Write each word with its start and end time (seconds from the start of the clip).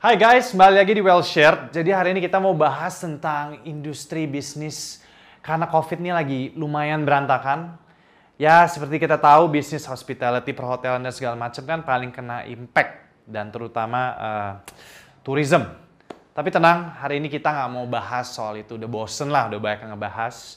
Hai 0.00 0.16
guys, 0.16 0.56
kembali 0.56 0.80
lagi 0.80 0.96
di 0.96 1.04
Well 1.04 1.20
Shared. 1.20 1.76
Jadi 1.76 1.92
hari 1.92 2.16
ini 2.16 2.24
kita 2.24 2.40
mau 2.40 2.56
bahas 2.56 2.96
tentang 3.04 3.60
industri 3.68 4.24
bisnis 4.24 5.04
karena 5.44 5.68
COVID 5.68 6.00
ini 6.00 6.08
lagi 6.08 6.40
lumayan 6.56 7.04
berantakan. 7.04 7.76
Ya, 8.40 8.64
seperti 8.64 8.96
kita 8.96 9.20
tahu 9.20 9.52
bisnis 9.52 9.84
hospitality, 9.84 10.56
perhotelan 10.56 11.04
dan 11.04 11.12
segala 11.12 11.36
macam 11.36 11.60
kan 11.68 11.84
paling 11.84 12.16
kena 12.16 12.48
impact 12.48 13.12
dan 13.28 13.52
terutama 13.52 14.00
uh, 14.16 14.52
tourism. 15.20 15.68
Tapi 16.32 16.48
tenang, 16.48 16.96
hari 16.96 17.20
ini 17.20 17.28
kita 17.28 17.52
nggak 17.52 17.68
mau 17.68 17.84
bahas 17.84 18.32
soal 18.32 18.56
itu. 18.56 18.80
Udah 18.80 18.88
bosen 18.88 19.28
lah, 19.28 19.52
udah 19.52 19.60
banyak 19.60 19.84
yang 19.84 20.00
ngebahas. 20.00 20.56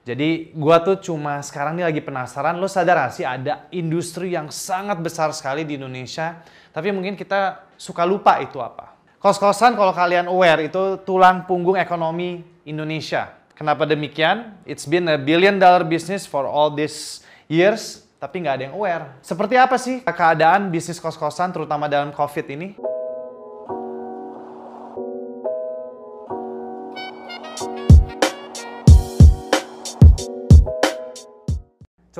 Jadi 0.00 0.56
gua 0.56 0.80
tuh 0.80 0.96
cuma 0.96 1.44
sekarang 1.44 1.76
ini 1.76 1.84
lagi 1.84 2.00
penasaran, 2.00 2.56
lo 2.56 2.64
sadar 2.64 3.08
gak 3.08 3.12
sih 3.20 3.26
ada 3.28 3.68
industri 3.68 4.32
yang 4.32 4.48
sangat 4.48 4.96
besar 4.96 5.28
sekali 5.36 5.60
di 5.68 5.76
Indonesia, 5.76 6.40
tapi 6.72 6.88
mungkin 6.88 7.20
kita 7.20 7.68
suka 7.76 8.08
lupa 8.08 8.40
itu 8.40 8.56
apa. 8.64 8.96
Kos-kosan 9.20 9.76
kalau 9.76 9.92
kalian 9.92 10.32
aware 10.32 10.72
itu 10.72 11.04
tulang 11.04 11.44
punggung 11.44 11.76
ekonomi 11.76 12.40
Indonesia. 12.64 13.36
Kenapa 13.52 13.84
demikian? 13.84 14.56
It's 14.64 14.88
been 14.88 15.04
a 15.04 15.20
billion 15.20 15.60
dollar 15.60 15.84
business 15.84 16.24
for 16.24 16.48
all 16.48 16.72
these 16.72 17.20
years, 17.44 18.08
tapi 18.16 18.40
nggak 18.40 18.54
ada 18.56 18.64
yang 18.72 18.76
aware. 18.80 19.20
Seperti 19.20 19.60
apa 19.60 19.76
sih 19.76 20.00
keadaan 20.00 20.72
bisnis 20.72 20.96
kos-kosan 20.96 21.52
terutama 21.52 21.84
dalam 21.84 22.08
COVID 22.08 22.46
ini? 22.48 22.89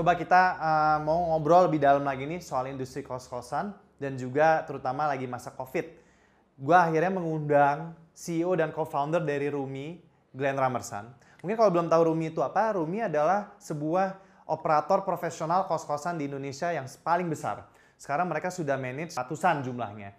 Coba 0.00 0.16
kita 0.16 0.56
uh, 0.56 0.98
mau 1.04 1.28
ngobrol 1.28 1.68
lebih 1.68 1.77
dalam 1.77 2.00
lagi 2.08 2.24
nih 2.24 2.41
soal 2.41 2.72
industri 2.72 3.04
kos-kosan 3.04 3.77
dan 4.00 4.16
juga 4.16 4.64
terutama 4.64 5.04
lagi 5.04 5.28
masa 5.28 5.52
COVID. 5.52 5.92
Gue 6.56 6.72
akhirnya 6.72 7.12
mengundang 7.12 7.92
CEO 8.16 8.56
dan 8.56 8.72
co-founder 8.72 9.20
dari 9.20 9.52
Rumi, 9.52 10.00
Glenn 10.33 10.56
Ramersan. 10.56 11.05
Mungkin 11.44 11.52
kalau 11.52 11.69
belum 11.69 11.92
tahu 11.92 12.16
Rumi 12.16 12.33
itu 12.33 12.41
apa, 12.41 12.80
Rumi 12.80 13.05
adalah 13.05 13.52
sebuah 13.60 14.16
operator 14.48 15.05
profesional 15.05 15.69
kos-kosan 15.69 16.16
di 16.16 16.32
Indonesia 16.32 16.72
yang 16.72 16.88
paling 17.05 17.28
besar. 17.28 17.69
Sekarang 18.00 18.25
mereka 18.32 18.48
sudah 18.48 18.80
manage 18.80 19.12
ratusan 19.12 19.60
jumlahnya. 19.60 20.16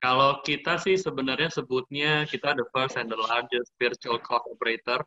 Kalau 0.00 0.40
kita 0.40 0.80
sih 0.80 0.96
sebenarnya 0.96 1.52
sebutnya 1.52 2.24
kita 2.24 2.56
the 2.56 2.64
first 2.72 2.96
and 2.96 3.12
the 3.12 3.20
largest 3.20 3.68
virtual 3.76 4.16
cost 4.16 4.48
operator 4.48 5.04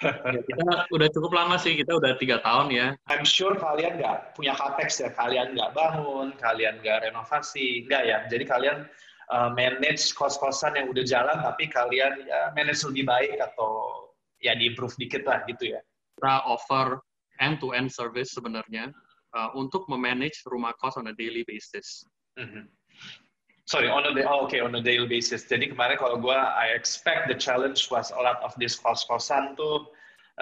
ya, 0.00 0.40
kita 0.48 0.64
udah 0.90 1.08
cukup 1.12 1.32
lama 1.36 1.56
sih, 1.60 1.76
kita 1.76 1.96
udah 1.96 2.16
tiga 2.16 2.40
tahun 2.40 2.72
ya. 2.72 2.86
I'm 3.12 3.24
sure 3.24 3.56
kalian 3.56 4.00
nggak 4.00 4.34
punya 4.34 4.56
capex 4.56 5.00
ya, 5.00 5.12
kalian 5.12 5.52
nggak 5.52 5.76
bangun, 5.76 6.34
kalian 6.40 6.80
nggak 6.80 7.08
renovasi, 7.08 7.84
nggak 7.86 8.02
ya. 8.08 8.18
Jadi 8.28 8.44
kalian 8.48 8.88
uh, 9.32 9.50
manage 9.52 10.12
kos-kosan 10.16 10.76
yang 10.76 10.88
udah 10.88 11.04
jalan, 11.04 11.38
tapi 11.44 11.68
kalian 11.68 12.24
ya, 12.24 12.50
manage 12.56 12.82
lebih 12.88 13.04
baik 13.06 13.36
atau 13.38 14.08
ya 14.40 14.56
di-improve 14.56 14.96
dikit 14.96 15.22
lah 15.28 15.44
gitu 15.44 15.76
ya. 15.76 15.80
Kita 16.16 16.48
offer 16.48 17.00
end-to-end 17.40 17.88
service 17.92 18.36
sebenarnya 18.36 18.92
uh, 19.36 19.50
untuk 19.56 19.88
memanage 19.88 20.44
rumah 20.48 20.72
kos 20.76 20.96
on 20.96 21.08
a 21.08 21.14
daily 21.16 21.44
basis. 21.44 22.04
Mm 22.36 22.48
-hmm. 22.48 22.64
Sorry, 23.70 23.86
on 23.86 24.02
a 24.02 24.10
day, 24.10 24.26
oh, 24.26 24.42
okay, 24.50 24.58
on 24.58 24.74
a 24.74 24.82
daily 24.82 25.06
basis. 25.06 25.46
Jadi 25.46 25.70
kemarin 25.70 25.94
kalau 25.94 26.18
gue, 26.18 26.34
I 26.34 26.74
expect 26.74 27.30
the 27.30 27.38
challenge 27.38 27.86
was 27.86 28.10
a 28.10 28.18
lot 28.18 28.42
of 28.42 28.50
this 28.58 28.74
kos-kosan 28.82 29.54
tuh, 29.54 29.86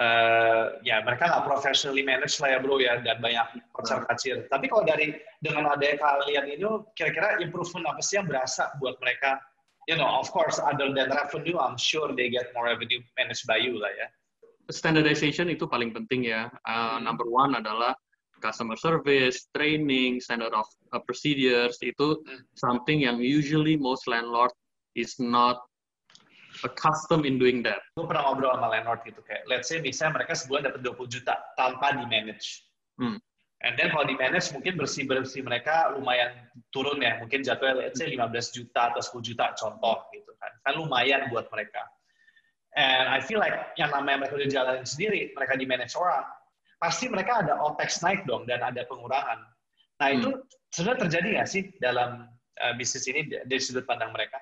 uh, 0.01 0.81
ya 0.81 1.05
mereka 1.05 1.29
nggak 1.29 1.45
professionally 1.45 2.01
manage 2.01 2.41
lah 2.41 2.57
ya 2.57 2.59
bro 2.59 2.81
ya, 2.81 2.97
dan 3.05 3.21
banyak 3.21 3.61
konser 3.77 4.01
kecil. 4.09 4.49
Tapi 4.49 4.65
kalau 4.65 4.81
dari 4.81 5.13
dengan 5.45 5.69
adanya 5.69 6.01
kalian 6.01 6.57
ini, 6.57 6.65
kira-kira 6.97 7.37
improvement 7.37 7.85
apa 7.93 8.01
sih 8.01 8.17
yang 8.17 8.25
berasa 8.25 8.73
buat 8.81 8.97
mereka? 8.97 9.37
You 9.85 10.01
know, 10.01 10.09
of 10.09 10.33
course, 10.33 10.57
other 10.57 10.89
than 10.89 11.13
revenue, 11.13 11.61
I'm 11.61 11.77
sure 11.77 12.09
they 12.09 12.33
get 12.33 12.49
more 12.57 12.65
revenue 12.65 12.97
managed 13.13 13.45
by 13.45 13.61
you 13.61 13.77
lah 13.77 13.93
ya. 13.93 14.09
Standardization 14.73 15.53
itu 15.53 15.69
paling 15.69 15.93
penting 15.93 16.33
ya. 16.33 16.49
Uh, 16.65 16.97
hmm. 16.97 17.05
Number 17.05 17.29
one 17.29 17.53
adalah 17.53 17.93
customer 18.39 18.75
service, 18.79 19.47
training, 19.53 20.19
standard 20.23 20.55
of 20.55 20.65
uh, 20.95 20.99
procedures 21.03 21.77
itu 21.83 22.19
hmm. 22.19 22.43
something 22.55 23.03
yang 23.03 23.19
usually 23.19 23.75
most 23.75 24.07
landlord 24.07 24.51
is 24.95 25.15
not 25.19 25.59
accustomed 26.63 27.23
in 27.23 27.37
doing 27.37 27.63
that. 27.63 27.79
Gue 27.95 28.07
pernah 28.07 28.27
ngobrol 28.31 28.51
sama 28.55 28.67
landlord 28.73 29.05
gitu 29.07 29.21
kayak, 29.23 29.45
let's 29.47 29.69
say 29.69 29.79
misalnya 29.79 30.23
mereka 30.23 30.33
sebulan 30.35 30.71
dapat 30.73 30.81
20 30.83 31.15
juta 31.19 31.35
tanpa 31.55 31.95
di 31.95 32.05
manage. 32.09 32.65
Hmm. 32.99 33.19
And 33.59 33.75
then 33.75 33.91
kalau 33.91 34.07
di 34.07 34.15
manage 34.15 34.55
mungkin 34.55 34.79
bersih 34.79 35.03
bersih 35.03 35.43
mereka 35.43 35.91
lumayan 35.91 36.31
turun 36.71 37.03
ya, 37.03 37.19
mungkin 37.19 37.43
jatuhnya 37.43 37.75
let's 37.75 37.99
say 37.99 38.07
15 38.07 38.55
juta 38.55 38.95
atau 38.95 39.19
10 39.19 39.27
juta 39.31 39.51
contoh 39.59 39.99
gitu 40.15 40.31
kan, 40.39 40.51
kan 40.63 40.73
lumayan 40.79 41.27
buat 41.27 41.51
mereka. 41.51 41.83
And 42.79 43.11
I 43.11 43.19
feel 43.19 43.41
like 43.41 43.75
yang 43.75 43.91
namanya 43.91 44.23
mereka 44.23 44.39
udah 44.39 44.47
jalanin 44.47 44.87
sendiri, 44.87 45.35
mereka 45.35 45.59
di 45.59 45.65
manage 45.67 45.97
orang, 45.99 46.23
pasti 46.79 47.11
mereka 47.11 47.43
ada 47.43 47.59
OPEX 47.59 48.01
naik 48.01 48.23
dong 48.23 48.47
dan 48.47 48.63
ada 48.63 48.87
pengurangan. 48.87 49.39
Nah 49.99 50.07
hmm. 50.07 50.17
itu 50.19 50.29
sebenarnya 50.71 50.99
terjadi 51.05 51.27
nggak 51.39 51.49
sih 51.49 51.61
dalam 51.83 52.25
uh, 52.63 52.73
bisnis 52.79 53.05
ini 53.11 53.27
dari 53.27 53.61
sudut 53.61 53.83
pandang 53.83 54.15
mereka? 54.15 54.39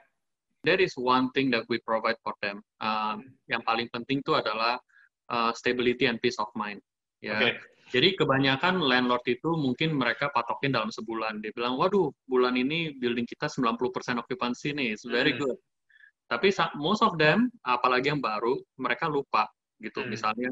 There 0.65 0.81
is 0.81 0.93
one 0.97 1.33
thing 1.33 1.53
that 1.53 1.65
we 1.69 1.81
provide 1.81 2.17
for 2.21 2.33
them. 2.41 2.61
Um, 2.81 3.33
yang 3.49 3.61
paling 3.65 3.89
penting 3.93 4.21
itu 4.21 4.33
adalah 4.35 4.81
uh, 5.31 5.51
stability 5.53 6.05
and 6.09 6.21
peace 6.21 6.37
of 6.41 6.49
mind. 6.57 6.81
Ya. 7.21 7.37
Okay. 7.37 7.53
Jadi 7.87 8.19
kebanyakan 8.19 8.83
landlord 8.83 9.23
itu 9.31 9.55
mungkin 9.55 9.95
mereka 9.95 10.27
patokin 10.35 10.75
dalam 10.75 10.91
sebulan. 10.91 11.39
Dia 11.39 11.55
bilang, 11.55 11.79
waduh, 11.79 12.11
bulan 12.27 12.59
ini 12.59 12.91
building 12.99 13.23
kita 13.23 13.47
90% 13.47 14.19
occupancy 14.19 14.75
nih, 14.75 14.91
it's 14.91 15.07
very 15.07 15.31
hmm. 15.31 15.47
good. 15.47 15.57
Tapi 16.27 16.51
most 16.75 16.99
of 16.99 17.15
them, 17.15 17.47
apalagi 17.63 18.11
yang 18.11 18.19
baru, 18.19 18.59
mereka 18.75 19.07
lupa 19.07 19.47
gitu. 19.79 20.03
Hmm. 20.03 20.11
Misalnya 20.11 20.51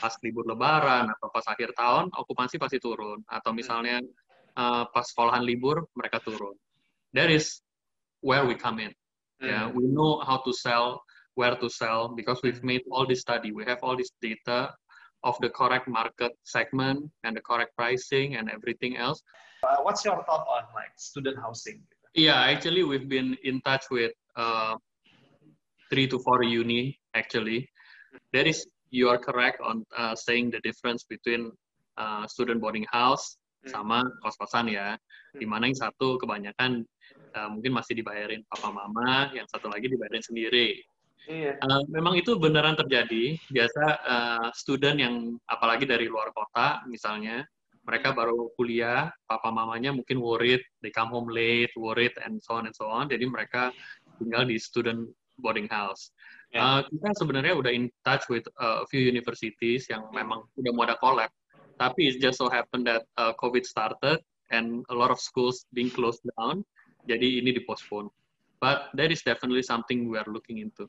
pas 0.00 0.14
libur 0.24 0.44
lebaran 0.48 1.10
atau 1.10 1.28
pas 1.28 1.44
akhir 1.48 1.76
tahun 1.76 2.08
okupansi 2.14 2.56
pasti 2.56 2.78
turun 2.80 3.20
atau 3.28 3.50
hmm. 3.52 3.58
misalnya 3.58 3.96
uh, 4.56 4.88
pas 4.88 5.04
sekolahan 5.04 5.44
libur 5.44 5.88
mereka 5.96 6.20
turun. 6.22 6.56
That 7.12 7.28
is 7.28 7.60
where 8.24 8.48
we 8.48 8.56
come 8.56 8.80
in. 8.80 8.92
Mm. 9.42 9.48
Yeah, 9.50 9.64
we 9.68 9.84
know 9.84 10.22
how 10.24 10.40
to 10.46 10.52
sell, 10.54 11.02
where 11.34 11.52
to 11.58 11.68
sell 11.68 12.08
because 12.14 12.40
we've 12.40 12.62
hmm. 12.62 12.78
made 12.78 12.84
all 12.88 13.04
this 13.04 13.20
study. 13.20 13.52
We 13.52 13.68
have 13.68 13.84
all 13.84 13.98
this 13.98 14.08
data 14.22 14.72
of 15.24 15.36
the 15.40 15.50
correct 15.50 15.88
market 15.88 16.32
segment 16.42 17.10
and 17.24 17.36
the 17.36 17.40
correct 17.40 17.76
pricing 17.76 18.36
and 18.36 18.50
everything 18.50 18.96
else. 18.96 19.22
Uh, 19.62 19.76
what's 19.82 20.04
your 20.04 20.22
thought 20.24 20.46
on 20.48 20.64
like 20.74 20.90
student 20.96 21.38
housing? 21.38 21.82
Yeah, 22.14 22.40
actually 22.42 22.82
we've 22.82 23.08
been 23.08 23.36
in 23.44 23.60
touch 23.62 23.86
with 23.90 24.12
uh, 24.36 24.76
three 25.90 26.08
to 26.08 26.18
four 26.18 26.42
uni 26.42 26.98
actually. 27.14 27.68
There 28.32 28.46
is 28.46 28.66
you 28.92 29.08
are 29.08 29.18
correct 29.18 29.58
on 29.64 29.82
uh, 29.96 30.14
saying 30.14 30.52
the 30.52 30.60
difference 30.60 31.02
between 31.08 31.50
uh, 31.96 32.28
student 32.28 32.60
boarding 32.60 32.86
house 32.92 33.40
hmm. 33.64 33.72
sama 33.72 34.04
kos-kosan 34.20 34.68
ya. 34.68 34.94
Hmm. 34.94 35.40
Di 35.40 35.46
mana 35.48 35.66
yang 35.72 35.80
satu 35.80 36.20
kebanyakan 36.20 36.84
uh, 37.34 37.48
mungkin 37.50 37.72
masih 37.72 37.98
dibayarin 37.98 38.44
papa 38.46 38.70
mama, 38.70 39.32
yang 39.32 39.48
satu 39.48 39.72
lagi 39.72 39.88
dibayarin 39.88 40.22
sendiri. 40.22 40.84
Iya. 41.26 41.56
Uh, 41.64 41.82
memang 41.88 42.20
itu 42.20 42.36
beneran 42.36 42.76
terjadi. 42.76 43.40
Biasa 43.48 43.84
uh, 44.04 44.48
student 44.52 45.00
yang 45.00 45.14
apalagi 45.48 45.88
dari 45.88 46.06
luar 46.06 46.28
kota 46.36 46.84
misalnya, 46.84 47.48
mereka 47.88 48.12
hmm. 48.12 48.16
baru 48.20 48.38
kuliah, 48.60 49.08
papa 49.24 49.48
mamanya 49.48 49.90
mungkin 49.90 50.20
worried, 50.20 50.60
they 50.84 50.92
come 50.92 51.10
home 51.10 51.32
late, 51.32 51.72
worried 51.80 52.12
and 52.28 52.38
so 52.44 52.60
on 52.60 52.68
and 52.68 52.76
so 52.76 52.92
on. 52.92 53.08
Jadi 53.08 53.24
mereka 53.24 53.72
tinggal 54.20 54.44
di 54.44 54.60
student 54.60 55.08
boarding 55.38 55.68
house. 55.68 56.10
Yeah. 56.52 56.64
Uh, 56.64 56.80
kita 56.88 57.08
sebenarnya 57.16 57.56
udah 57.56 57.72
in 57.72 57.88
touch 58.04 58.28
with 58.28 58.44
uh, 58.60 58.84
a 58.84 58.86
few 58.88 59.00
universities 59.00 59.88
yang 59.88 60.04
memang 60.12 60.44
udah 60.60 60.72
mau 60.76 60.84
ada 60.84 60.96
collab. 61.00 61.32
Tapi 61.80 62.12
it 62.12 62.20
just 62.20 62.38
so 62.38 62.52
happen 62.52 62.84
that 62.84 63.08
uh, 63.16 63.32
COVID 63.40 63.64
started 63.64 64.20
and 64.52 64.84
a 64.92 64.96
lot 64.96 65.08
of 65.08 65.18
schools 65.18 65.64
being 65.72 65.88
closed 65.88 66.20
down. 66.36 66.60
Jadi 67.08 67.40
ini 67.40 67.56
dipostpone. 67.56 68.12
But 68.62 68.94
that 68.94 69.10
is 69.10 69.24
definitely 69.26 69.66
something 69.66 70.06
we 70.06 70.20
are 70.20 70.28
looking 70.28 70.62
into. 70.62 70.86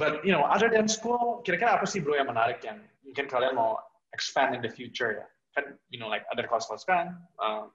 But 0.00 0.24
you 0.24 0.32
know, 0.32 0.48
other 0.48 0.72
than 0.72 0.88
school, 0.88 1.44
kira-kira 1.44 1.76
apa 1.76 1.84
sih 1.84 2.00
bro 2.00 2.16
yang 2.16 2.32
menarik 2.32 2.64
yang 2.64 2.80
mungkin 3.04 3.28
kalian 3.28 3.52
mau 3.58 3.76
expand 4.16 4.56
in 4.56 4.64
the 4.64 4.72
future 4.72 5.20
ya? 5.20 5.26
Kan, 5.52 5.76
you 5.92 6.00
know, 6.00 6.08
like 6.08 6.24
other 6.32 6.48
course 6.48 6.70
kan, 6.86 7.20
uh, 7.42 7.68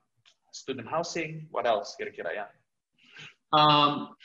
student 0.56 0.88
housing, 0.90 1.46
what 1.52 1.68
else 1.70 1.94
kira-kira 2.00 2.34
ya? 2.34 2.46
Um, 3.54 4.16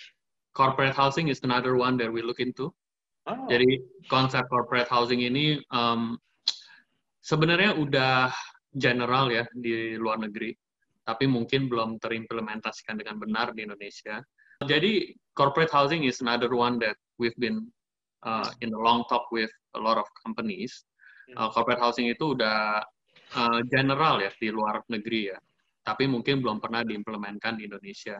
corporate 0.52 0.94
housing 0.94 1.28
is 1.28 1.40
another 1.42 1.76
one 1.76 1.96
that 1.98 2.10
we 2.10 2.22
look 2.22 2.40
into. 2.40 2.72
Oh. 3.28 3.46
Jadi 3.46 3.78
konsep 4.08 4.48
corporate 4.48 4.88
housing 4.88 5.22
ini 5.22 5.60
um, 5.70 6.16
sebenarnya 7.20 7.76
udah 7.76 8.32
general 8.74 9.28
ya 9.30 9.44
di 9.52 9.94
luar 9.98 10.18
negeri, 10.22 10.54
tapi 11.04 11.26
mungkin 11.26 11.68
belum 11.68 12.00
terimplementasikan 12.00 12.98
dengan 12.98 13.20
benar 13.20 13.52
di 13.52 13.66
Indonesia. 13.66 14.22
Jadi 14.60 15.16
corporate 15.32 15.72
housing 15.72 16.04
is 16.04 16.20
another 16.20 16.52
one 16.52 16.76
that 16.80 16.96
we've 17.16 17.36
been 17.40 17.68
uh, 18.24 18.48
in 18.60 18.72
a 18.72 18.80
long 18.80 19.04
talk 19.08 19.28
with 19.32 19.50
a 19.76 19.80
lot 19.80 19.96
of 19.96 20.06
companies. 20.20 20.84
Hmm. 21.30 21.46
Uh, 21.46 21.48
corporate 21.52 21.80
housing 21.80 22.08
itu 22.08 22.34
udah 22.36 22.80
uh, 23.36 23.60
general 23.68 24.20
ya 24.20 24.30
di 24.36 24.48
luar 24.50 24.82
negeri 24.90 25.30
ya, 25.32 25.38
tapi 25.84 26.08
mungkin 26.10 26.42
belum 26.42 26.58
pernah 26.58 26.82
diimplementkan 26.82 27.60
di 27.60 27.68
Indonesia. 27.68 28.18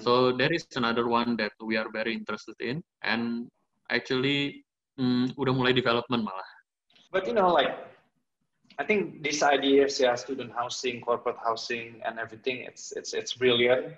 So 0.00 0.32
there 0.32 0.52
is 0.52 0.64
another 0.76 1.08
one 1.08 1.36
that 1.36 1.52
we 1.60 1.76
are 1.76 1.90
very 1.92 2.14
interested 2.14 2.56
in, 2.60 2.80
and 3.04 3.52
actually 3.92 4.64
mm, 4.96 5.36
udah 5.36 5.52
mulai 5.52 5.76
development 5.76 6.24
malah. 6.24 6.48
But 7.12 7.28
you 7.28 7.36
know, 7.36 7.52
like 7.52 7.76
I 8.80 8.84
think 8.88 9.20
these 9.20 9.44
ideas, 9.44 10.00
yeah, 10.00 10.16
student 10.16 10.56
housing, 10.56 11.04
corporate 11.04 11.36
housing, 11.44 12.00
and 12.08 12.16
everything, 12.16 12.64
it's 12.64 12.96
it's 12.96 13.12
it's 13.12 13.36
brilliant. 13.36 13.92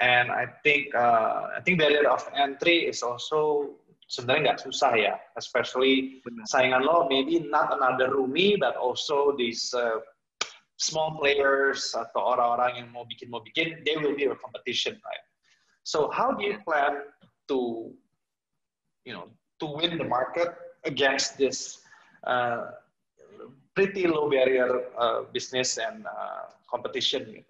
And 0.00 0.32
I 0.32 0.48
think 0.64 0.96
uh, 0.96 1.52
I 1.52 1.60
think 1.60 1.84
barrier 1.84 2.08
of 2.08 2.24
entry 2.32 2.88
is 2.88 3.04
also 3.04 3.76
sebenarnya 4.08 4.56
nggak 4.56 4.60
susah 4.64 4.92
ya, 4.96 5.14
especially 5.36 6.24
Benar. 6.24 6.48
saingan 6.48 6.82
lo 6.86 7.10
maybe 7.10 7.44
not 7.44 7.74
another 7.76 8.14
Rumi, 8.14 8.56
but 8.56 8.78
also 8.78 9.36
these 9.36 9.74
uh, 9.76 10.00
small 10.78 11.16
players 11.18 11.92
atau 11.96 12.36
orang-orang 12.36 12.84
yang 12.84 12.88
mau 12.92 13.02
bikin 13.08 13.32
mau 13.32 13.42
bikin, 13.42 13.82
they 13.82 13.96
will 13.98 14.14
be 14.14 14.28
a 14.28 14.36
competition, 14.38 14.94
right? 15.02 15.24
So 15.86 16.10
how 16.10 16.32
do 16.32 16.42
you 16.42 16.58
plan 16.66 17.14
to, 17.46 17.94
you 19.04 19.12
know, 19.14 19.30
to 19.60 19.66
win 19.66 19.98
the 19.98 20.04
market 20.04 20.50
against 20.82 21.38
this 21.38 21.78
uh, 22.26 22.74
pretty 23.76 24.08
low 24.08 24.28
barrier 24.28 24.90
uh, 24.98 25.30
business 25.32 25.78
and 25.78 26.04
uh, 26.04 26.50
competition? 26.68 27.44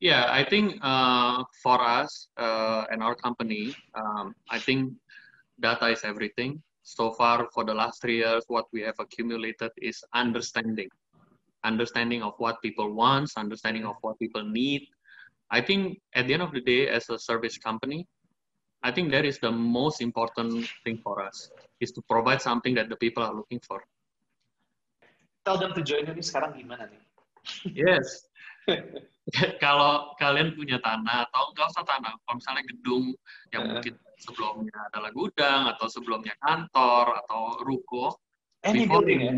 Yeah, 0.00 0.26
I 0.28 0.42
think 0.42 0.82
uh, 0.82 1.44
for 1.62 1.80
us 1.80 2.26
uh, 2.36 2.84
and 2.90 3.00
our 3.00 3.14
company, 3.14 3.76
um, 3.94 4.34
I 4.50 4.58
think 4.58 4.92
data 5.60 5.86
is 5.94 6.02
everything. 6.02 6.60
So 6.82 7.12
far, 7.12 7.46
for 7.54 7.64
the 7.64 7.74
last 7.74 8.02
three 8.02 8.16
years, 8.16 8.42
what 8.48 8.66
we 8.72 8.82
have 8.82 8.98
accumulated 8.98 9.70
is 9.78 10.02
understanding 10.14 10.90
understanding 11.64 12.22
of 12.22 12.34
what 12.36 12.60
people 12.60 12.92
want, 12.92 13.30
understanding 13.38 13.86
of 13.86 13.96
what 14.02 14.18
people 14.18 14.44
need. 14.44 14.82
I 15.50 15.60
think 15.60 16.00
at 16.14 16.26
the 16.26 16.34
end 16.34 16.42
of 16.42 16.52
the 16.52 16.60
day, 16.60 16.88
as 16.88 17.08
a 17.10 17.18
service 17.18 17.58
company, 17.58 18.06
I 18.82 18.92
think 18.92 19.10
that 19.12 19.24
is 19.24 19.38
the 19.38 19.50
most 19.50 20.00
important 20.00 20.68
thing 20.84 21.00
for 21.02 21.24
us 21.24 21.50
is 21.80 21.90
to 21.92 22.02
provide 22.08 22.42
something 22.42 22.74
that 22.74 22.88
the 22.88 22.96
people 22.96 23.22
are 23.22 23.34
looking 23.34 23.60
for. 23.66 23.80
Tell 25.44 25.56
them 25.56 25.72
to 25.76 25.82
join 25.84 26.08
ini 26.08 26.24
sekarang 26.24 26.56
gimana 26.56 26.88
nih? 26.88 27.00
Yes. 27.72 28.28
kalau 29.64 30.16
kalian 30.20 30.56
punya 30.56 30.80
tanah 30.80 31.28
atau 31.28 31.52
nggak 31.52 31.68
usah 31.68 31.84
tanah, 31.84 32.12
kalau 32.24 32.36
misalnya 32.36 32.64
gedung 32.64 33.04
yang 33.52 33.62
uh. 33.64 33.68
mungkin 33.76 33.94
sebelumnya 34.20 34.76
adalah 34.92 35.10
gudang 35.12 35.62
atau 35.76 35.86
sebelumnya 35.88 36.32
kantor 36.40 37.24
atau 37.24 37.60
ruko, 37.64 38.16
any 38.64 38.88
building 38.88 39.20
ya? 39.20 39.34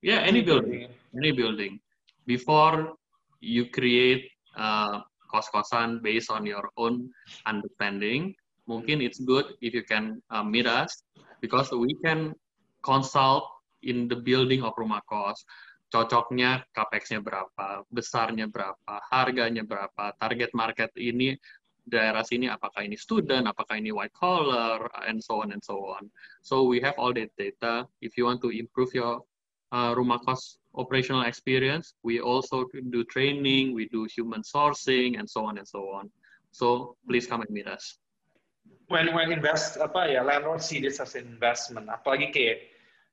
Yeah, 0.00 0.20
any 0.24 0.40
building, 0.40 0.88
any 1.12 1.32
building. 1.36 1.76
Before 2.24 2.96
you 3.44 3.68
create 3.68 4.32
uh, 4.56 5.04
kos-kosan 5.30 6.02
based 6.02 6.28
on 6.34 6.42
your 6.42 6.66
own 6.74 7.06
understanding, 7.46 8.34
mungkin 8.66 8.98
it's 8.98 9.22
good 9.22 9.46
if 9.62 9.70
you 9.70 9.86
can 9.86 10.18
uh, 10.34 10.42
meet 10.42 10.66
us 10.66 11.06
because 11.38 11.70
we 11.70 11.94
can 12.02 12.34
consult 12.82 13.46
in 13.86 14.10
the 14.10 14.18
building 14.18 14.66
of 14.66 14.74
rumah 14.76 15.00
kos. 15.06 15.46
Cocoknya 15.90 16.62
capex-nya 16.70 17.18
berapa, 17.18 17.82
besarnya 17.90 18.46
berapa, 18.46 19.02
harganya 19.10 19.66
berapa, 19.66 20.14
target 20.22 20.54
market 20.54 20.94
ini 20.94 21.34
daerah 21.82 22.22
sini 22.22 22.46
apakah 22.46 22.86
ini 22.86 22.94
student, 22.94 23.50
apakah 23.50 23.74
ini 23.74 23.90
white 23.90 24.14
collar, 24.14 24.86
and 25.10 25.18
so 25.18 25.42
on 25.42 25.50
and 25.50 25.58
so 25.58 25.82
on. 25.90 26.06
So 26.46 26.62
we 26.70 26.78
have 26.86 26.94
all 26.94 27.10
that 27.18 27.34
data. 27.34 27.90
If 27.98 28.14
you 28.14 28.30
want 28.30 28.38
to 28.46 28.54
improve 28.54 28.94
your 28.94 29.26
uh, 29.74 29.90
rumah 29.98 30.22
kos 30.22 30.59
operational 30.74 31.22
experience. 31.22 31.94
We 32.02 32.20
also 32.20 32.66
do 32.90 33.04
training, 33.04 33.74
we 33.74 33.88
do 33.88 34.06
human 34.14 34.42
sourcing, 34.42 35.18
and 35.18 35.28
so 35.28 35.44
on 35.44 35.58
and 35.58 35.66
so 35.66 35.90
on. 35.90 36.10
So 36.52 36.96
please 37.08 37.26
come 37.26 37.42
and 37.42 37.50
meet 37.50 37.66
us. 37.66 37.98
When 38.90 39.14
when 39.14 39.30
invest 39.30 39.78
apa 39.78 40.10
ya 40.10 40.22
landlord 40.22 40.62
see 40.62 40.82
this 40.82 40.98
as 40.98 41.14
investment, 41.14 41.86
apalagi 41.86 42.34
kayak 42.34 42.58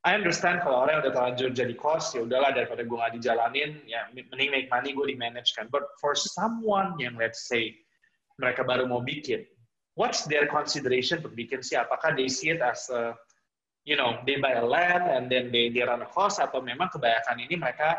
I 0.05 0.13
understand 0.13 0.61
kalau 0.61 0.85
orang 0.85 1.01
udah 1.01 1.13
terlanjur 1.13 1.49
jadi 1.53 1.73
kos 1.73 2.13
ya 2.13 2.25
udahlah 2.25 2.53
daripada 2.53 2.85
gue 2.85 2.97
nggak 2.97 3.13
dijalanin 3.17 3.81
ya 3.89 4.05
mending 4.13 4.53
make 4.53 4.69
money 4.69 4.93
gue 4.93 5.13
di 5.13 5.17
manage 5.17 5.57
kan. 5.57 5.69
But 5.69 5.89
for 5.97 6.13
someone 6.13 6.97
yang 7.01 7.17
let's 7.17 7.49
say 7.49 7.77
mereka 8.37 8.61
baru 8.61 8.85
mau 8.85 9.01
bikin, 9.01 9.45
what's 9.97 10.25
their 10.29 10.45
consideration 10.45 11.25
untuk 11.25 11.33
bikin 11.33 11.65
sih? 11.65 11.77
Apakah 11.77 12.13
they 12.13 12.29
see 12.29 12.53
it 12.53 12.61
as 12.61 12.85
a 12.93 13.17
you 13.87 13.95
know 13.95 14.19
they 14.27 14.35
buy 14.43 14.59
a 14.59 14.65
land 14.67 15.07
and 15.07 15.31
then 15.31 15.47
they, 15.47 15.71
they 15.71 15.81
run 15.81 16.03
a 16.03 16.09
cost 16.11 16.43
atau 16.43 16.59
memang 16.59 16.91
kebanyakan 16.91 17.39
ini 17.39 17.55
mereka 17.55 17.95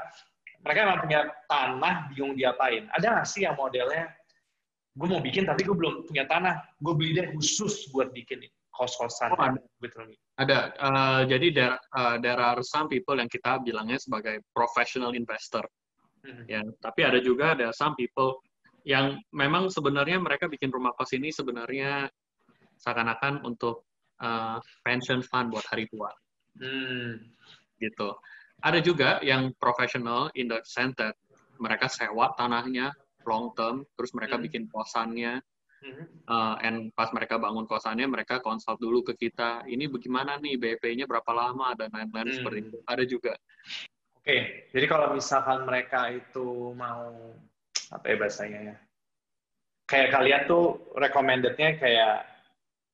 mereka 0.60 0.78
memang 0.84 1.00
punya 1.00 1.20
tanah 1.48 1.94
bingung 2.12 2.34
diapain. 2.36 2.90
Ada 2.92 3.06
nggak 3.16 3.28
sih 3.30 3.48
yang 3.48 3.56
modelnya? 3.56 4.12
Gue 4.98 5.08
mau 5.08 5.22
bikin 5.22 5.46
tapi 5.46 5.62
gue 5.64 5.72
belum 5.72 6.04
punya 6.04 6.26
tanah. 6.26 6.60
Gue 6.82 6.92
beli 6.98 7.14
deh 7.14 7.26
khusus 7.32 7.88
buat 7.94 8.10
bikin 8.10 8.42
kos-kosan. 8.74 9.32
Oh, 9.32 9.38
ada. 9.38 9.58
Ada. 10.38 10.58
Uh, 10.82 11.20
jadi 11.30 11.46
there, 11.54 11.76
uh, 11.94 12.18
there 12.18 12.38
are 12.38 12.58
some 12.66 12.90
people 12.90 13.14
yang 13.14 13.30
kita 13.30 13.62
bilangnya 13.62 14.02
sebagai 14.02 14.42
professional 14.50 15.14
investor. 15.14 15.64
Hmm. 16.18 16.42
ya 16.50 16.66
tapi 16.82 17.06
ada 17.06 17.22
juga 17.22 17.54
ada 17.54 17.70
some 17.70 17.94
people 17.94 18.42
yang 18.82 19.22
memang 19.30 19.70
sebenarnya 19.70 20.18
mereka 20.18 20.50
bikin 20.50 20.68
rumah 20.74 20.90
kos 20.98 21.14
ini 21.14 21.30
sebenarnya 21.30 22.10
seakan-akan 22.78 23.46
untuk 23.46 23.87
uh, 24.22 24.58
pension 24.82 25.22
fund 25.24 25.50
buat 25.50 25.64
hari 25.70 25.86
tua. 25.90 26.10
Hmm. 26.58 27.22
Gitu. 27.78 28.08
Ada 28.58 28.82
juga 28.82 29.22
yang 29.22 29.54
profesional 29.62 30.34
in 30.34 30.50
the 30.50 30.58
center, 30.66 31.14
mereka 31.62 31.86
sewa 31.86 32.34
tanahnya 32.34 32.90
long 33.22 33.54
term, 33.54 33.86
terus 33.94 34.10
mereka 34.14 34.34
hmm. 34.38 34.44
bikin 34.50 34.64
kosannya, 34.66 35.38
uh, 36.26 36.56
and 36.64 36.90
pas 36.98 37.10
mereka 37.14 37.38
bangun 37.38 37.68
kosannya, 37.70 38.10
mereka 38.10 38.42
konsult 38.42 38.82
dulu 38.82 39.06
ke 39.06 39.14
kita, 39.14 39.62
ini 39.70 39.86
bagaimana 39.86 40.40
nih 40.42 40.58
BP-nya 40.58 41.06
berapa 41.06 41.30
lama 41.30 41.74
dan 41.78 41.92
lain-lain 41.94 42.34
hmm. 42.34 42.36
seperti 42.42 42.58
itu. 42.66 42.78
Ada 42.86 43.04
juga. 43.06 43.34
Oke, 44.18 44.26
okay. 44.26 44.40
jadi 44.74 44.86
kalau 44.90 45.14
misalkan 45.14 45.62
mereka 45.64 46.10
itu 46.10 46.74
mau 46.74 47.14
apa 47.88 48.04
ya 48.04 48.16
bahasanya 48.20 48.60
ya, 48.74 48.76
kayak 49.88 50.12
kalian 50.12 50.42
tuh 50.44 50.92
recommendednya 50.98 51.80
kayak 51.80 52.16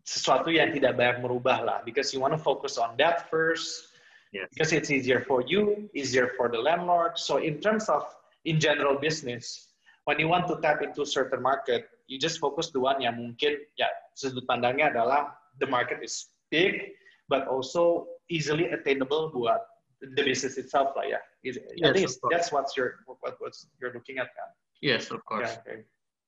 sesuatu 0.05 0.53
yang 0.53 0.71
tidak 0.71 1.01
banyak 1.01 1.25
merubah 1.25 1.65
lah. 1.65 1.79
Because 1.83 2.13
you 2.13 2.21
want 2.21 2.37
to 2.37 2.41
focus 2.41 2.77
on 2.77 2.95
that 3.01 3.29
first. 3.33 3.95
Yes. 4.35 4.51
because 4.51 4.73
it's 4.73 4.91
easier 4.91 5.23
for 5.23 5.47
you 5.47 5.89
easier 5.95 6.35
for 6.37 6.51
the 6.51 6.59
landlord. 6.59 7.17
So 7.17 7.39
in 7.39 7.61
terms 7.63 7.89
of 7.89 8.03
in 8.45 8.59
general 8.59 8.99
business 8.99 9.71
when 10.05 10.19
you 10.19 10.27
want 10.27 10.49
to 10.49 10.59
tap 10.61 10.83
into 10.83 11.07
certain 11.07 11.41
market 11.41 11.87
you 12.09 12.19
just 12.19 12.43
focus 12.43 12.75
the 12.75 12.81
one 12.83 12.99
yang 13.01 13.15
mungkin 13.15 13.63
ya 13.79 13.87
sudut 14.19 14.43
pandangnya 14.51 14.91
adalah 14.91 15.39
the 15.63 15.69
market 15.71 16.03
is 16.03 16.35
big 16.51 16.99
but 17.31 17.47
also 17.47 18.11
easily 18.27 18.67
attainable 18.75 19.31
buat 19.31 19.63
the 20.03 20.21
business 20.27 20.59
itself 20.59 20.93
lah 20.99 21.07
ya. 21.07 21.23
Yes, 21.47 21.57
I 21.81 21.95
think 21.95 22.11
that's 22.29 22.51
what's 22.51 22.75
your 22.75 23.07
what, 23.07 23.39
what's 23.39 23.71
you're 23.79 23.95
looking 23.95 24.19
at 24.19 24.35
kan 24.35 24.51
yes 24.83 25.15
of 25.15 25.23
course. 25.31 25.47
Yeah, 25.47 25.63
okay. 25.63 25.79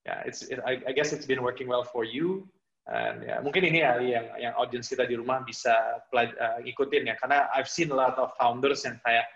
yeah 0.07 0.19
it's 0.23 0.47
it, 0.47 0.63
I, 0.63 0.79
I 0.87 0.95
guess 0.95 1.11
it's 1.11 1.27
been 1.27 1.43
working 1.43 1.67
well 1.67 1.83
for 1.83 2.07
you 2.07 2.47
And, 2.87 3.27
ya, 3.27 3.43
mungkin 3.43 3.67
ini 3.67 3.83
ya 3.83 3.99
yang 3.99 4.27
yang 4.39 4.55
audiens 4.55 4.87
kita 4.87 5.11
di 5.11 5.19
rumah 5.19 5.43
bisa 5.43 5.99
uh, 6.15 6.59
ikutin 6.63 7.11
ya 7.11 7.19
karena 7.19 7.51
I've 7.51 7.67
seen 7.67 7.91
a 7.91 7.99
lot 7.99 8.15
of 8.15 8.31
founders 8.39 8.87
yang 8.87 9.03
kayak 9.03 9.27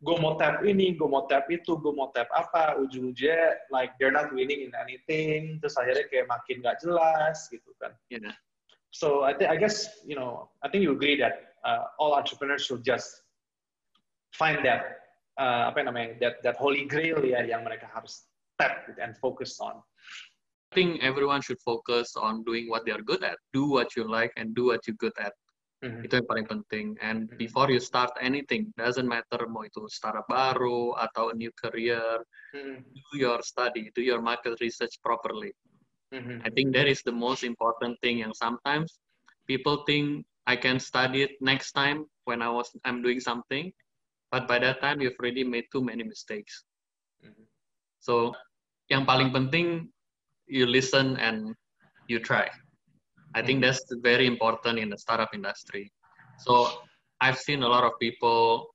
gue 0.00 0.16
mau 0.16 0.38
tap 0.38 0.62
ini, 0.62 0.94
gue 0.94 1.08
mau 1.10 1.26
tap 1.26 1.50
itu, 1.50 1.76
gue 1.76 1.92
mau 1.92 2.08
tap 2.14 2.30
apa, 2.32 2.78
ujung-ujungnya 2.80 3.68
like 3.68 3.92
they're 3.98 4.14
not 4.14 4.32
winning 4.32 4.64
in 4.64 4.72
anything, 4.78 5.58
terus 5.60 5.76
akhirnya 5.76 6.08
kayak 6.08 6.30
makin 6.30 6.62
gak 6.64 6.78
jelas 6.80 7.50
gitu 7.52 7.68
kan. 7.82 7.92
Yeah. 8.08 8.32
So 8.90 9.26
I, 9.26 9.34
I 9.42 9.58
guess 9.58 10.02
you 10.06 10.14
know 10.14 10.50
I 10.62 10.70
think 10.70 10.86
you 10.86 10.94
agree 10.94 11.18
that 11.18 11.58
uh, 11.66 11.90
all 11.98 12.14
entrepreneurs 12.14 12.62
should 12.62 12.86
just 12.86 13.10
find 14.34 14.62
that 14.62 15.02
uh, 15.38 15.70
apa 15.70 15.82
namanya 15.82 16.18
that 16.22 16.34
that 16.42 16.56
holy 16.58 16.86
grail 16.86 17.20
ya 17.22 17.42
yang 17.42 17.62
mereka 17.62 17.86
harus 17.90 18.30
tap 18.58 18.86
and 18.98 19.14
focus 19.18 19.58
on. 19.58 19.78
Think 20.70 21.02
everyone 21.02 21.42
should 21.42 21.58
focus 21.66 22.14
on 22.14 22.44
doing 22.44 22.70
what 22.70 22.86
they 22.86 22.92
are 22.92 23.02
good 23.02 23.24
at. 23.24 23.38
Do 23.52 23.66
what 23.66 23.96
you 23.96 24.06
like 24.06 24.30
and 24.36 24.54
do 24.54 24.70
what 24.70 24.86
you're 24.86 25.00
good 25.02 25.16
at. 25.18 25.34
Mm-hmm. 25.80 26.04
Itu 26.04 26.12
yang 26.20 26.28
paling 26.28 26.46
penting. 26.46 26.86
And 27.00 27.26
mm-hmm. 27.26 27.40
before 27.40 27.72
you 27.72 27.80
start 27.80 28.12
anything, 28.20 28.68
doesn't 28.76 29.08
matter 29.08 29.48
mau 29.48 29.64
itu 29.64 29.88
startup 29.88 30.28
baru 30.28 30.92
atau 31.00 31.32
a 31.32 31.34
new 31.34 31.48
career, 31.56 32.20
mm-hmm. 32.52 32.84
do 32.84 33.12
your 33.16 33.40
study, 33.40 33.88
do 33.96 34.04
your 34.04 34.20
market 34.20 34.60
research 34.60 35.00
properly. 35.00 35.56
Mm-hmm. 36.12 36.44
I 36.44 36.50
think 36.52 36.76
that 36.76 36.84
is 36.84 37.00
the 37.00 37.14
most 37.14 37.42
important 37.42 37.96
thing. 38.04 38.20
Yang 38.20 38.36
sometimes 38.36 39.00
people 39.48 39.88
think 39.88 40.28
I 40.44 40.54
can 40.60 40.76
study 40.76 41.24
it 41.24 41.40
next 41.40 41.72
time 41.72 42.04
when 42.28 42.44
I 42.44 42.52
was 42.52 42.68
I'm 42.84 43.00
doing 43.00 43.18
something, 43.18 43.72
but 44.28 44.44
by 44.44 44.60
that 44.60 44.84
time 44.84 45.00
you've 45.00 45.16
already 45.16 45.48
made 45.48 45.72
too 45.72 45.80
many 45.80 46.04
mistakes. 46.04 46.60
Mm-hmm. 47.24 47.48
So 48.04 48.36
yang 48.92 49.08
paling 49.08 49.32
penting 49.32 49.88
you 50.50 50.66
listen 50.66 51.16
and 51.16 51.54
you 52.08 52.18
try. 52.18 52.48
I 53.34 53.42
think 53.42 53.62
that's 53.62 53.84
very 54.02 54.26
important 54.26 54.78
in 54.78 54.90
the 54.90 54.98
startup 54.98 55.30
industry. 55.32 55.92
So 56.38 56.68
I've 57.20 57.38
seen 57.38 57.62
a 57.62 57.68
lot 57.68 57.84
of 57.84 57.92
people 58.00 58.66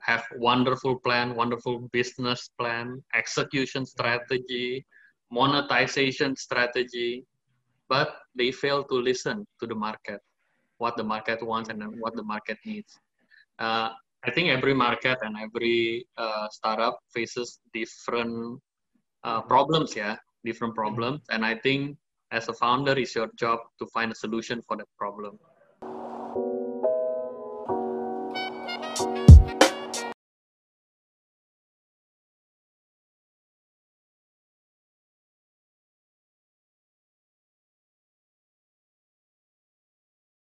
have 0.00 0.24
wonderful 0.36 1.00
plan, 1.00 1.34
wonderful 1.34 1.88
business 1.92 2.50
plan, 2.58 3.02
execution 3.14 3.86
strategy, 3.86 4.84
monetization 5.30 6.36
strategy, 6.36 7.24
but 7.88 8.16
they 8.34 8.52
fail 8.52 8.84
to 8.84 8.94
listen 8.94 9.46
to 9.60 9.66
the 9.66 9.74
market, 9.74 10.20
what 10.78 10.96
the 10.96 11.04
market 11.04 11.42
wants 11.42 11.70
and 11.70 11.82
what 11.98 12.14
the 12.14 12.22
market 12.22 12.58
needs. 12.66 12.98
Uh, 13.58 13.90
I 14.24 14.30
think 14.30 14.48
every 14.48 14.74
market 14.74 15.18
and 15.22 15.36
every 15.38 16.06
uh, 16.16 16.48
startup 16.50 16.98
faces 17.14 17.60
different 17.72 18.60
uh, 19.22 19.40
problems, 19.42 19.96
yeah, 19.96 20.16
different 20.44 20.72
mm-hmm. 20.72 20.82
problems. 20.82 21.20
And 21.30 21.44
I 21.44 21.56
think 21.56 21.96
as 22.30 22.48
a 22.48 22.52
founder, 22.52 22.98
it's 22.98 23.14
your 23.14 23.30
job 23.36 23.60
to 23.78 23.86
find 23.86 24.12
a 24.12 24.14
solution 24.14 24.62
for 24.66 24.76
that 24.76 24.88
problem. 24.98 25.38